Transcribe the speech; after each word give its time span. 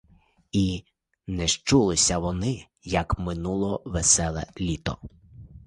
І 0.51 0.83
незчулися 1.27 2.17
вони, 2.17 2.65
як 2.83 3.19
минуло 3.19 3.81
веселе 3.85 4.45
літо. 4.61 4.97